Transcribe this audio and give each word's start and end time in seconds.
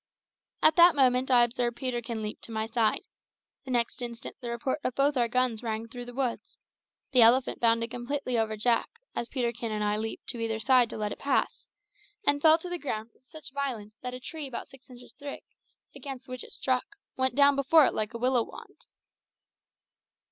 At 0.63 0.77
that 0.77 0.95
moment 0.95 1.29
I 1.29 1.43
observed 1.43 1.77
Peterkin 1.77 2.23
leap 2.23 2.41
to 2.41 2.51
my 2.51 2.65
side; 2.65 3.03
the 3.65 3.69
next 3.69 4.01
instant 4.01 4.35
the 4.41 4.49
report 4.49 4.79
of 4.83 4.95
both 4.95 5.15
our 5.15 5.27
guns 5.27 5.61
rang 5.61 5.87
through 5.87 6.05
the 6.05 6.11
woods; 6.15 6.57
the 7.11 7.21
elephant 7.21 7.59
bounded 7.59 7.91
completely 7.91 8.35
over 8.35 8.57
Jack, 8.57 8.89
as 9.15 9.27
Peterkin 9.27 9.71
and 9.71 9.83
I 9.83 9.97
leaped 9.97 10.25
to 10.29 10.39
either 10.39 10.57
side 10.59 10.89
to 10.89 10.97
let 10.97 11.11
it 11.11 11.19
pass, 11.19 11.67
and 12.25 12.41
fell 12.41 12.57
to 12.57 12.67
the 12.69 12.79
ground 12.79 13.11
with 13.13 13.27
such 13.29 13.51
violence 13.53 13.95
that 14.01 14.15
a 14.15 14.19
tree 14.19 14.47
about 14.47 14.67
six 14.67 14.89
inches 14.89 15.13
thick, 15.13 15.43
against 15.95 16.27
which 16.27 16.43
it 16.43 16.51
struck, 16.51 16.95
went 17.15 17.35
down 17.35 17.55
before 17.55 17.85
it 17.85 17.93
like 17.93 18.15
a 18.15 18.17
willow 18.17 18.41
wand. 18.41 18.87